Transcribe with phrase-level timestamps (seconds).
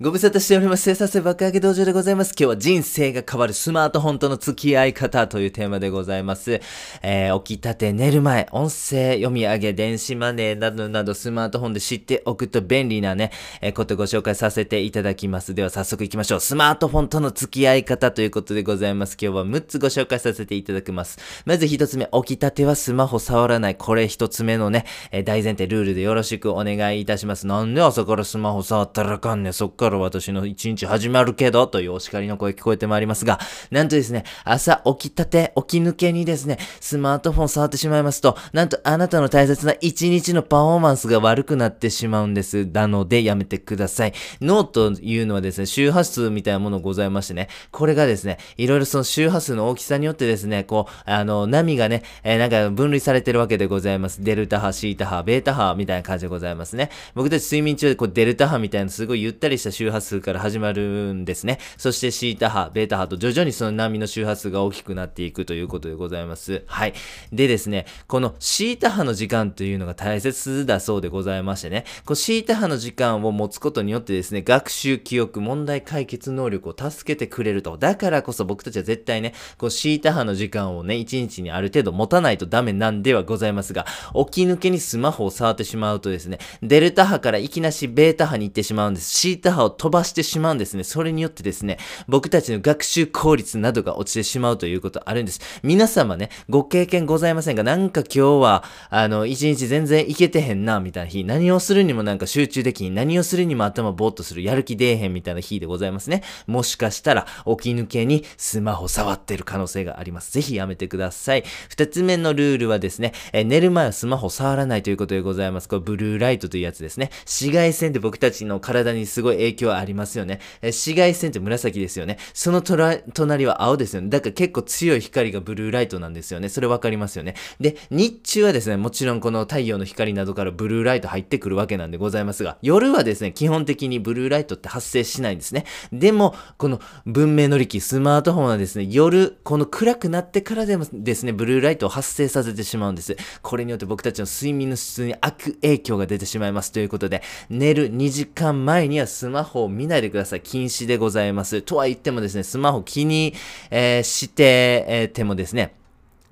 [0.00, 0.84] ご無沙汰しております。
[0.84, 2.30] 生産性爆上げ道場でございます。
[2.30, 6.60] 今日は人生が変わるスマートフォンとの付き合い方というテーマでございます。
[7.02, 15.52] えー、起きたて寝る前、音声読み上げ、電子マネーなどなどスマートフォンで知っておくと便利なね、えー、ことご紹介させていただきます。
[15.52, 16.40] では早速行きましょう。
[16.40, 19.16] スマートフォンとの付き合い方ということでございます。
[19.20, 21.18] 今日は6つご紹介させていただきます。
[21.44, 23.74] まず1つ目、起きたてはスマホ触らない。
[23.74, 27.48] これ1つ目のね、えー、大前提ルールでよろしくお願いいたします。
[27.48, 29.52] なんで朝からスマホ触ったらあかんねん。
[29.52, 33.38] そっから私の一日始まるけど、というお叱りの声聞こえてまいりますが、
[33.70, 42.66] なんとですね、朝起きたて、起き抜けにですね、スマートフォン触ってしまいますと、なんとあなたの大切な一日のパフォーマンスが悪くなってしまうんです。
[42.66, 44.12] なので、やめてください。
[44.40, 54.22] 脳というのはですね、周波数みたいなものございましてね、これがですね、いろいろその周波数の大きさによってですね、こう、あの、波がね、えーなんか分類されてるわけでございます。
[54.22, 56.90] デルタ波、シータ波、ベータ波みたいな感じでございますね。
[57.14, 61.60] 僕たち睡眠中でこうデルタ波みたいなすごいゆったりした周波数から始まるんですね。
[61.76, 66.64] そしてシータ波、ベータ波と徐々にその波の周波数が大きくなっていくということでございます。
[66.66, 66.94] はい。
[67.32, 77.76] でですね、このシータ波の時間というのが大切だそうでございましてね、こうシータ波の時間を持つことによってですね、学習、記憶、問題解決能力を助けてくれると。
[77.78, 83.86] だからこそ僕たちは絶対ね、こうシータ波の時間をね、一日にある程度持たないとダメなんではございますが、
[84.26, 89.14] 起き抜けにスマホを触ってしまうとですね、デルタ波からいきなしベータ波に行ってしまうんです。
[89.14, 90.84] シータ波を飛ばしてしまうんですね。
[90.84, 95.40] それによってですね、僕たちの学習効率などが落ちてしまうということあるんです。
[95.62, 106.22] 皆様ね、ご経験ございませんが、なんか今日は、あの、一日全然いけてへんな、みたいな日、何をするにもなんか集中できん、何をするにも頭ぼーっとする、やる気出えへんみたいな日でございますね。
[106.46, 110.32] もしかしたら、起き抜けにスマホ触ってる可能性があります。
[110.32, 111.44] ぜひやめてください。
[111.68, 115.68] 二つ目のルールはですね、え寝る前はスマホ触らないということでございます。
[115.68, 117.10] これブルーライトというやつですね。
[117.24, 120.40] 紫外線って僕たちの体にすごい影響ありますよね。
[120.62, 122.18] え紫外線って紫ですよね。
[122.34, 124.08] その隣は青ですよね。
[124.08, 126.48] だから結構強い光がブルーライトなんですよね。
[126.48, 127.34] それわかりますよね。
[127.60, 135.64] で、日中はですね、もちろんこの太陽の光などからブルーライト入ってくるわけなんでございますが、夜はですね、基本的にブルーライトって発生しないんですね。
[135.92, 143.16] でも、この文明の利器、スマートフォンはですね、夜、この暗くなってからでもですね、ブルーライトを発生させてしまうんです。
[143.42, 146.72] これによって僕たちの睡眠の質に悪影響が出てしまいます。
[146.72, 150.40] ということで、寝る2時間前にはスマホを見ないでください。
[150.40, 151.62] 禁止でございます。
[151.62, 153.34] とは言ってもですね、スマホ気に、
[153.70, 155.77] えーして、えーてもですね、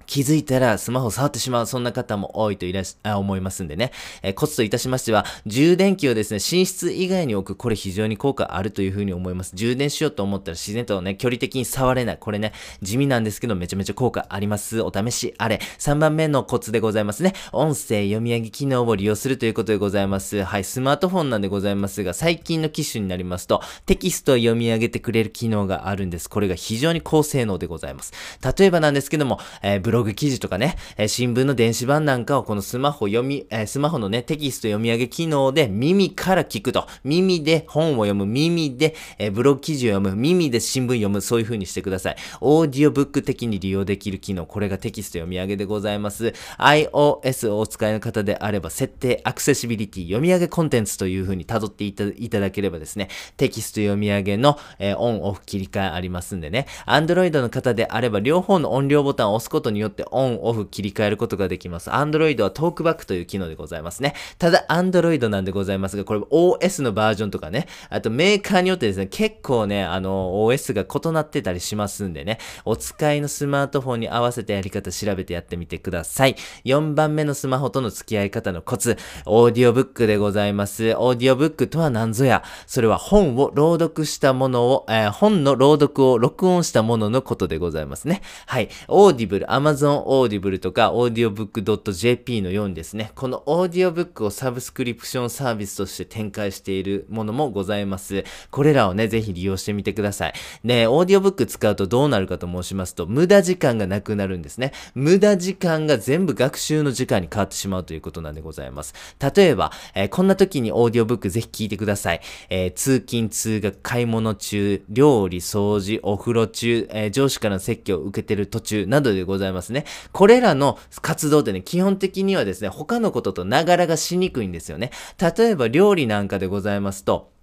[0.06, 3.92] 気づいたらスマホ触ってしまう、そんな方も多いといらっしゃ、あ思いますんでね。
[4.22, 9.52] えーコツといたしましては、充電器をですね、寝室以外に置く、これ非常に効果あるというふうに思います。
[9.54, 12.18] 充電しようと思ったら自然とね、距離的に触れない。
[12.18, 12.52] これね、
[12.82, 14.82] 地味なんですけど、めちゃめちゃ効果あります。
[14.82, 15.60] お試しあれ。
[15.78, 17.32] 3番目のコツでございますね。
[17.52, 20.44] 音声読み上げ機能を利用するということでございます。
[20.44, 26.28] はい、スマートフォンなんでございますが、最近の機種になりますと、テキストを読み上げてくれる機能があるんです。
[26.28, 28.12] これが非常に高性能でございます。
[28.58, 36.86] 例えばなんですけども、えーブログ記事とかね、え新聞の電子版なんかをこのスマホ読み、えスマホのね、テキスト読み上げ機能で耳から聞くと。
[37.04, 42.16] 耳で本を読む、耳で、えブログ記事を読む、耳で新聞読む、そういう風にしてください。
[42.40, 46.32] オーディオブック的に利用できる機能、これがテキスト読み上げでございます。
[46.58, 61.90] iOS をお使いの方であれば、設定、アクセシビリティ、読み上げコンテンツという風に辿っていたいただければですね、テキスト読み上げの、えーオン、オフ切り替えありますんでね、Android の方であれば、両方の音量ボタンを押すことによよってオン、オフ切り替えることができます。
[61.90, 64.14] Android はトークバックという機能でございますね。
[64.38, 76.36] ただ、Android なんでございますが、これ OS のバージョンとかね、あとメーカーによってですね、結構ね、あの、OS が異なってたりしますんでね、お使いのスマートフォンに合わせたやり方調べてやってみてください。
[76.64, 80.94] 4番目のスマホとの付き合い方のコツ、オーディオブックでございます。
[80.96, 88.22] オーディオブックとは何ぞや、それは本を朗読したものを、えー本の朗読を録音したもののことでございますね。
[88.46, 88.68] はい。
[88.88, 98.24] オーディブル、Amazon オーディブルとか、オーディオブック .jp のようにですね、このオーディオブックをサブスクリプションサービスとして展開しているものもございます。
[98.50, 100.34] これらをね、ぜひ利用してみてください。
[100.64, 104.72] で、オーディオブック使うとどうなるかと申しますと、無駄時間がなくなるんですね。
[104.94, 108.94] 無駄時間が全部学習の時間に変わってしまうということなんでございます。
[109.36, 112.20] 例えば、えーこんな時にオーディオブックぜひ聞いてください。
[112.48, 119.84] えー通勤、通学、買い物中、料理、掃除、お風呂中、えー上司からの説教を受けてる途中などでございますね。
[120.12, 124.90] これらの活動ってね、基本的にはですね、他のこととながらがしにくいんですよね。
[125.20, 127.35] 例えば料理なんかでございますと、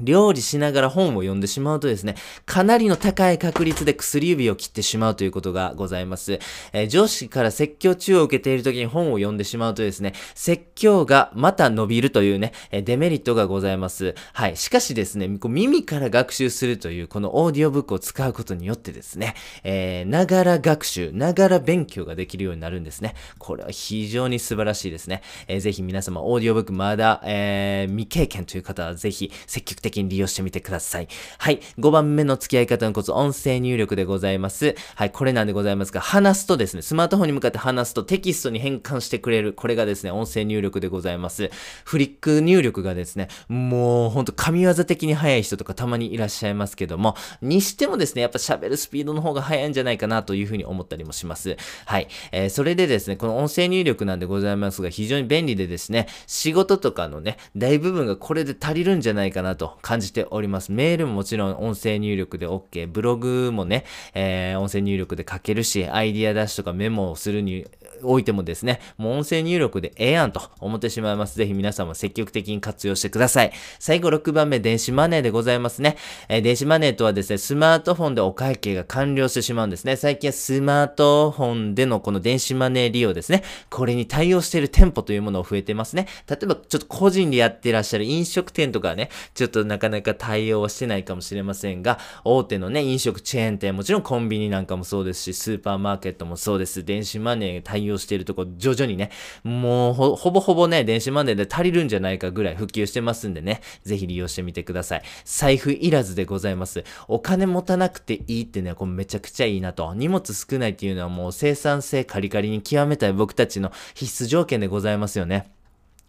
[0.00, 2.16] 料理しながら本を読んでしまうとですね、
[2.46, 6.38] かなりの高い確率で薬指を切ってしまうということがございます。
[6.72, 14.14] えー、上司から説教中を受けている時に本を読んでしまうとですね、説教がまた伸びるというね、えデメリットがございます。
[14.32, 14.56] はい。
[14.56, 19.34] しかしですね、こう耳から学習するというこのオーディオブックを使うことによってですね、
[19.64, 23.14] えながら学習、ながら勉強ができるようになるんですね。
[23.38, 25.22] これは非常に素晴らしいですね。
[25.46, 31.08] えー、ぜひ皆様、オーディオブックまだ、えー、未経験という方はぜひ積極的的に利用してみてください。
[31.38, 31.60] はい。
[31.78, 34.74] 5番目の付き合い方のコツ、音声入力でございます。
[34.94, 35.10] はい。
[35.10, 39.52] これなんでございますが、話すとですね、スマートフォンに向かって話すとテキストに変換してくれる。
[39.52, 41.50] これがですね、音声入力でございます。
[41.84, 51.56] フリック入力がですね、もうほんと神業的に速い人とかたまにいらっしゃいますけども、にしてもですね、やっぱ喋るスピードの方が速いんじゃないかなというふうに思ったりもします。
[51.86, 52.08] はい。
[52.32, 60.72] えー、それでですね、この音声入力なんでございますが、非常に便利でですね、仕事とかのね、大部分がこれで足りるんじゃないかなと感じております。
[60.72, 62.86] メールももちろん音声入力で OK。
[62.88, 63.84] ブログもね、
[64.14, 67.66] えー、音声入力で書けるし、アイディア出しとかメモをするに
[68.02, 71.36] おいてもですね、もう音声入力でええやんと思ってしまいます。
[71.36, 73.52] ぜひ皆さんも積極的に活用してください。
[73.78, 75.96] 最後6番目、電子マネーでございますね。
[76.28, 79.96] えー、電子マネーとはですね、スマートフォンでお会計が完了してしまうんですね。
[79.96, 83.42] 最近はスマートフォンでのこの電子マネー利用ですね。
[83.70, 86.06] これに対応している店舗というものを増えてますね。
[86.28, 96.84] 例えば、ちょっと個人でやってらっしゃる飲食店とかね、ちょっとなかなか対応してないかもしれませんが、大手のね、飲食チェーン店、もちろんコンビニなんかもそうですし、スーパーマーケットもそうです。
[96.84, 99.10] 電子マネー対応用しているところ、徐々にね、
[99.44, 105.02] もうほ、ほぼほぼね、電子マネーで足りるんじゃないかぐらい普及してますんでね、ぜひ利用してみてください。
[105.24, 106.84] 財布いらずでございます。
[107.08, 109.94] お金持たなくていいってね、これめちゃくちゃいいなと。
[109.94, 115.57] 荷物少ないっていうのはもう生産性カリカリに極めたい僕たちの必須条件でございますよね。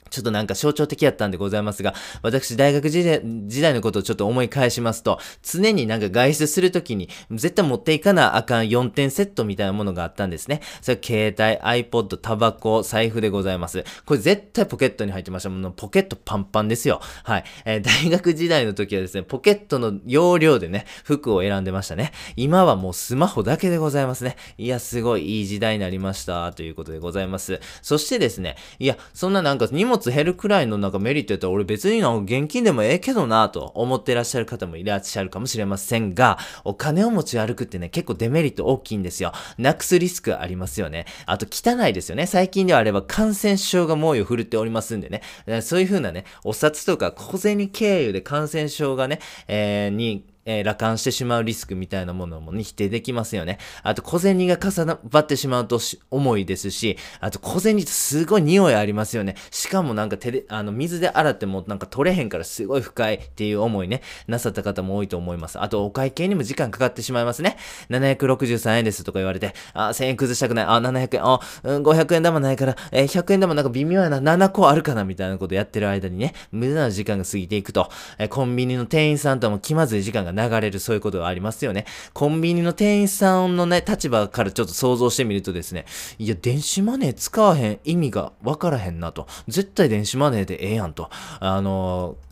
[0.10, 10.62] ちょっとなんか象徴的やったんでございますが、私大学時代のことをちょっと思い返しますと、常になんか外出するときに絶対持っていかなあかん4点セットみたいなものがあったんですね。
[10.82, 13.84] それ携帯、iPod、タバコ、財布でございます。
[14.06, 15.50] これ絶対ポケットに入ってました。
[15.50, 17.02] もうポケットパンパンですよ。
[17.24, 17.44] はい。
[17.66, 22.12] えー、大学時代の時はですね、ポケットの容量でね、服を選んでましたね。
[22.36, 24.36] 今はもうスマホだけでございますね。
[24.58, 26.52] いや、すごいいい時代になりました。
[26.54, 27.60] ということでございます。
[27.82, 39.34] そしてですね、いや、そんななんか荷物物減るくらいのなんかメリットやったら俺別になんか現金でもええけどなと思ってらっしゃる方もいらっしゃるかもしれませんが、お金を持ち歩くってね、結構デメリット大きいんですよ。
[39.58, 41.06] なくすリスクありますよね。
[41.26, 42.26] あと汚いですよね。
[42.26, 45.22] 最近ではあれば感染症が猛威を振るっておりますんでね。
[45.62, 53.60] そういう風なね、お札とか小銭経由で感染症がね、えー、にえー、羅漢してしまうリスクみたいなものも、ね、否定できますよね。
[53.84, 59.36] あと、小銭が重なってしまうとし重いですし、あと、小銭ってすごい匂いありますよね。
[59.52, 65.62] しかもなんか手で、あの、水で洗ってもなんか取れへんからすごい深いっていう思いね、なさった方も多いと思います。
[65.62, 67.58] あと、お会計にも時間かかってしまいますね。
[67.92, 70.66] 763円ですとか言われて、あ、1000円崩したくない。
[70.66, 74.20] あ、700円、あ、うん、500円玉ないから、えー、100円玉なんか微妙やな。
[74.20, 81.86] 7個あるかなみたいなことやってる間にね、無駄な時間が過ぎていくと、えー、コンビニの店員さんとも気まずい時間が流れる、そういうことがありますよね。
[82.14, 85.86] コンビニの店員さんのね、立場からちょっと想像してみるとですね、
[86.18, 89.28] いや、電子マネー使わへん意味がわからへんなと。
[89.48, 91.10] 絶対電子マネーでええやんと。
[91.40, 92.29] あのー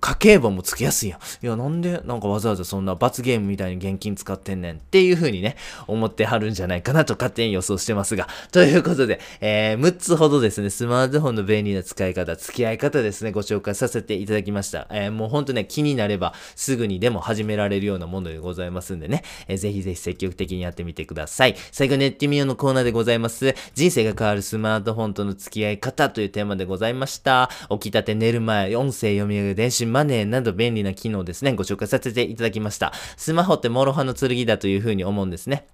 [0.00, 1.18] 家計簿もつけやすいやん。
[1.18, 5.56] いや、なんで、なんかわざわざそんな罰ゲームみたいに現金使ってんねんっていう風にね、
[5.86, 8.28] 思ってはるんじゃないかなと勝手に予想してますが。
[8.50, 14.86] ということで、えー、6つほどですね、スマートフォンの便利な使い方、付き合い方ですね、ご紹介させていただきました。
[14.90, 21.56] えー、もうほんとね、気になればすぐにでも始められるようなものでございますんでね、えー、ぜひぜひ積極的にやってみてください。
[21.72, 23.54] 最後、ネットミオのコーナーでございます。
[23.74, 27.50] 人生が変わるスマートフォンとの付き合い方というテーマでございました。
[27.70, 32.92] 起きたて寝る前、音声読み上げ電子マネーなど便利な機能ですね、ご紹介させていただきました。
[33.16, 35.66] スマホって諸刃の剣だというふうに思うんですね。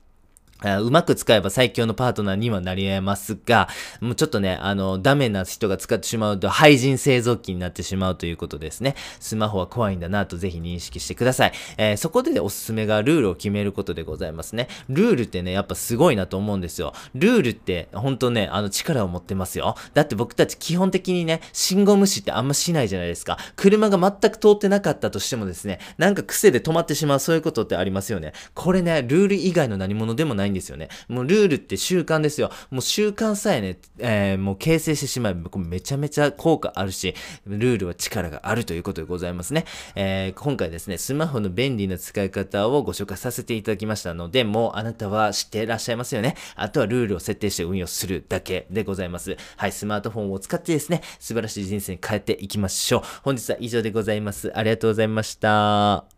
[0.63, 3.69] うまく使えば最強のパートナーにはなり得ますが、
[4.01, 8.95] もうちょっとね、あの、ダメな人が使ってしまうと、廃人製造機になってしまうということですね。
[9.21, 11.53] スマホは怖いんだなとぜひ認識してください。
[11.77, 14.69] えー、そこでおすすめがルールを決めることでございますね。
[14.89, 16.95] ルールってね、やっぱすごいなと思うんですよ。
[17.15, 19.77] ルールって、本当ね、あの、力を持ってますよ。
[19.93, 23.39] だって僕たち基本的にね、信号無視ってあんましないじゃないですか。
[23.57, 28.33] 車が全く通ってなかったとしてもですね、なんか癖で止まってしまうそういうことってありますよね。
[28.55, 30.89] これね、ルール以外の何者でもないないんですよね。
[31.09, 32.51] もうルールって習慣ですよ。
[32.71, 37.15] もう習慣さえね、えー、もう形成してしまえば、めちゃめちゃ効果あるし、
[37.47, 39.65] ルールは力があるということでございますね。
[39.95, 46.37] えー、今回ですね、スマホの便利な使い方をご紹介させていただきましたので、もうあなたは知ってらっしゃいますよね。
[46.55, 49.37] あとはルールを設定して運用するだけでございます。
[49.57, 53.03] はい、スマートフォンを使ってですね、素晴らしい人生に変えていきましょう。
[53.23, 54.53] 本日は以上でございます。
[54.57, 56.17] ありがとうございました。